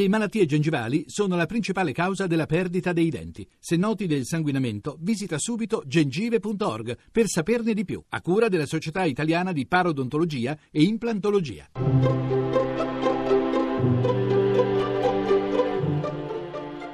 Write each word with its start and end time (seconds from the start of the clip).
Le 0.00 0.08
malattie 0.08 0.46
gengivali 0.46 1.04
sono 1.08 1.36
la 1.36 1.44
principale 1.44 1.92
causa 1.92 2.26
della 2.26 2.46
perdita 2.46 2.94
dei 2.94 3.10
denti. 3.10 3.46
Se 3.58 3.76
noti 3.76 4.06
del 4.06 4.24
sanguinamento, 4.24 4.96
visita 4.98 5.36
subito 5.36 5.82
gengive.org 5.86 6.96
per 7.12 7.26
saperne 7.26 7.74
di 7.74 7.84
più, 7.84 8.02
a 8.08 8.22
cura 8.22 8.48
della 8.48 8.64
Società 8.64 9.04
Italiana 9.04 9.52
di 9.52 9.66
Parodontologia 9.66 10.58
e 10.70 10.84
Implantologia. 10.84 11.68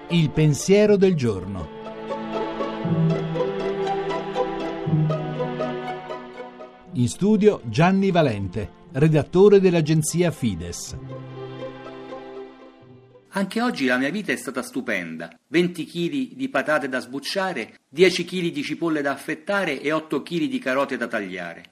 Il 0.09 0.31
pensiero 0.31 0.97
del 0.97 1.15
giorno. 1.15 1.69
In 6.95 7.09
studio 7.09 7.61
Gianni 7.67 8.11
Valente, 8.11 8.69
redattore 8.91 9.61
dell'agenzia 9.61 10.33
Fides. 10.33 11.36
Anche 13.37 13.61
oggi 13.61 13.85
la 13.85 13.99
mia 13.99 14.09
vita 14.09 14.33
è 14.33 14.37
stata 14.37 14.63
stupenda. 14.63 15.31
20 15.49 15.85
kg 15.85 16.35
di 16.35 16.49
patate 16.49 16.89
da 16.89 17.01
sbucciare, 17.01 17.81
10 17.87 18.25
kg 18.25 18.51
di 18.51 18.63
cipolle 18.63 19.03
da 19.03 19.11
affettare 19.11 19.79
e 19.79 19.93
8 19.93 20.23
kg 20.23 20.45
di 20.45 20.59
carote 20.59 20.97
da 20.97 21.07
tagliare. 21.07 21.63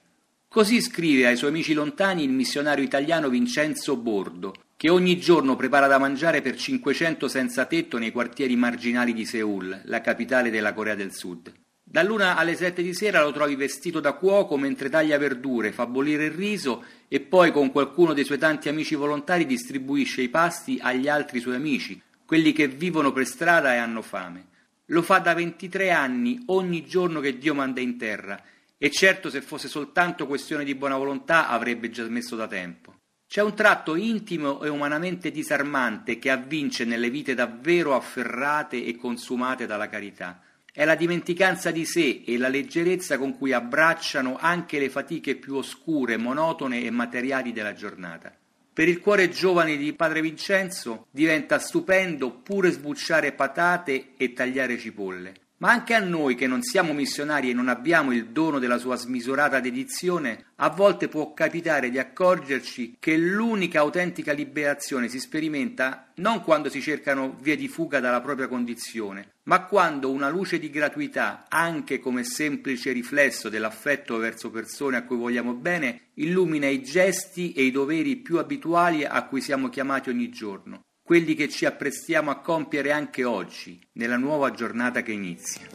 Così 0.47 0.79
scrive 0.79 1.25
ai 1.25 1.35
suoi 1.35 1.49
amici 1.49 1.73
lontani 1.73 2.23
il 2.23 2.29
missionario 2.29 2.83
italiano 2.83 3.29
Vincenzo 3.29 3.97
Bordo, 3.97 4.53
che 4.77 4.91
ogni 4.91 5.17
giorno 5.17 5.55
prepara 5.55 5.87
da 5.87 5.97
mangiare 5.97 6.43
per 6.43 6.55
500 6.55 7.27
senza 7.27 7.65
tetto 7.65 7.97
nei 7.97 8.11
quartieri 8.11 8.55
marginali 8.55 9.13
di 9.13 9.25
Seoul, 9.25 9.81
la 9.85 10.01
capitale 10.01 10.51
della 10.51 10.71
Corea 10.71 10.93
del 10.93 11.15
Sud. 11.15 11.51
Dall'una 11.95 12.35
alle 12.35 12.57
sette 12.57 12.83
di 12.83 12.93
sera 12.93 13.23
lo 13.23 13.31
trovi 13.31 13.55
vestito 13.55 14.01
da 14.01 14.11
cuoco 14.11 14.57
mentre 14.57 14.89
taglia 14.89 15.17
verdure, 15.17 15.71
fa 15.71 15.85
bollire 15.85 16.25
il 16.25 16.31
riso 16.31 16.83
e 17.07 17.21
poi 17.21 17.53
con 17.53 17.71
qualcuno 17.71 18.11
dei 18.11 18.25
suoi 18.25 18.37
tanti 18.37 18.67
amici 18.67 18.95
volontari 18.95 19.45
distribuisce 19.45 20.21
i 20.21 20.27
pasti 20.27 20.77
agli 20.81 21.07
altri 21.07 21.39
suoi 21.39 21.55
amici, 21.55 22.01
quelli 22.25 22.51
che 22.51 22.67
vivono 22.67 23.13
per 23.13 23.25
strada 23.25 23.73
e 23.73 23.77
hanno 23.77 24.01
fame. 24.01 24.47
Lo 24.87 25.01
fa 25.03 25.19
da 25.19 25.33
23 25.33 25.89
anni 25.91 26.43
ogni 26.47 26.85
giorno 26.85 27.21
che 27.21 27.37
Dio 27.37 27.53
manda 27.53 27.79
in 27.79 27.95
terra 27.95 28.43
e 28.77 28.91
certo 28.91 29.29
se 29.29 29.39
fosse 29.39 29.69
soltanto 29.69 30.27
questione 30.27 30.65
di 30.65 30.75
buona 30.75 30.97
volontà 30.97 31.47
avrebbe 31.47 31.89
già 31.89 32.03
smesso 32.03 32.35
da 32.35 32.47
tempo. 32.47 32.93
C'è 33.25 33.41
un 33.41 33.55
tratto 33.55 33.95
intimo 33.95 34.61
e 34.63 34.67
umanamente 34.67 35.31
disarmante 35.31 36.19
che 36.19 36.29
avvince 36.29 36.83
nelle 36.83 37.09
vite 37.09 37.35
davvero 37.35 37.95
afferrate 37.95 38.83
e 38.83 38.97
consumate 38.97 39.65
dalla 39.65 39.87
carità 39.87 40.41
è 40.75 40.83
la 40.83 40.95
dimenticanza 40.95 41.71
di 41.71 41.85
sé 41.85 42.23
e 42.25 42.37
la 42.37 42.49
leggerezza 42.49 43.17
con 43.17 43.37
cui 43.37 43.53
abbracciano 43.53 44.35
anche 44.37 44.77
le 44.77 44.89
fatiche 44.89 45.35
più 45.35 45.55
oscure, 45.55 46.17
monotone 46.17 46.83
e 46.83 46.91
materiali 46.91 47.53
della 47.53 47.73
giornata. 47.73 48.35
Per 48.73 48.89
il 48.89 48.99
cuore 48.99 49.29
giovane 49.29 49.77
di 49.77 49.93
padre 49.93 50.19
Vincenzo 50.19 51.07
diventa 51.11 51.59
stupendo 51.59 52.29
pure 52.29 52.71
sbucciare 52.71 53.31
patate 53.31 54.15
e 54.17 54.33
tagliare 54.33 54.77
cipolle. 54.77 55.44
Ma 55.57 55.71
anche 55.71 55.93
a 55.93 55.99
noi 55.99 56.35
che 56.35 56.47
non 56.47 56.61
siamo 56.61 56.91
missionari 56.91 57.49
e 57.49 57.53
non 57.53 57.69
abbiamo 57.69 58.11
il 58.11 58.27
dono 58.27 58.59
della 58.59 58.77
sua 58.77 58.97
smisurata 58.97 59.61
dedizione, 59.61 60.47
a 60.57 60.69
volte 60.69 61.07
può 61.07 61.33
capitare 61.33 61.89
di 61.89 61.97
accorgerci 61.97 62.97
che 62.99 63.15
l'unica 63.15 63.79
autentica 63.79 64.33
liberazione 64.33 65.07
si 65.07 65.17
sperimenta 65.19 66.11
non 66.15 66.41
quando 66.41 66.69
si 66.69 66.81
cercano 66.81 67.37
vie 67.39 67.55
di 67.55 67.69
fuga 67.69 68.01
dalla 68.01 68.19
propria 68.19 68.49
condizione, 68.49 69.35
ma 69.43 69.63
quando 69.65 70.11
una 70.11 70.27
luce 70.29 70.59
di 70.59 70.69
gratuità, 70.69 71.45
anche 71.47 71.99
come 71.99 72.25
semplice 72.25 72.91
riflesso 72.91 73.47
dell'affetto 73.47 74.17
verso 74.17 74.51
persone 74.51 74.97
a 74.97 75.03
cui 75.03 75.15
vogliamo 75.15 75.53
bene, 75.53 76.07
illumina 76.15 76.67
i 76.67 76.83
gesti 76.83 77.53
e 77.53 77.63
i 77.63 77.71
doveri 77.71 78.17
più 78.17 78.39
abituali 78.39 79.05
a 79.05 79.23
cui 79.23 79.39
siamo 79.39 79.69
chiamati 79.69 80.09
ogni 80.09 80.29
giorno 80.29 80.84
quelli 81.05 81.35
che 81.35 81.47
ci 81.49 81.65
apprestiamo 81.65 82.31
a 82.31 82.39
compiere 82.39 82.91
anche 82.91 83.23
oggi, 83.23 83.79
nella 83.91 84.17
nuova 84.17 84.49
giornata 84.49 85.03
che 85.03 85.11
inizia. 85.11 85.67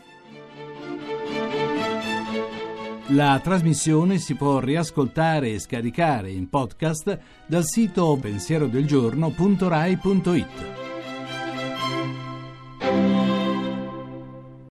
La 3.10 3.38
trasmissione 3.40 4.18
si 4.18 4.34
può 4.34 4.58
riascoltare 4.58 5.52
e 5.52 5.60
scaricare 5.60 6.32
in 6.32 6.48
podcast 6.48 7.16
dal 7.46 7.64
sito 7.64 8.18
pensierodelgiorno.rai.it. 8.20 10.80